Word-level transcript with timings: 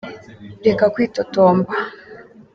Reka 0.65 0.85
kwitotomba. 0.93 1.69